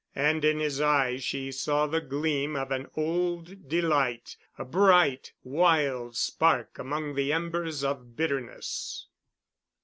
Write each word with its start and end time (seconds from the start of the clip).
And 0.15 0.43
in 0.43 0.57
his 0.57 0.81
eyes 0.81 1.23
she 1.23 1.51
saw 1.51 1.85
the 1.85 2.01
gleam 2.01 2.55
of 2.55 2.71
an 2.71 2.87
old 2.97 3.69
delight, 3.69 4.35
a 4.57 4.65
bright, 4.65 5.31
wild 5.43 6.17
spark 6.17 6.79
among 6.79 7.13
the 7.13 7.31
embers 7.31 7.83
of 7.83 8.15
bitterness. 8.15 9.05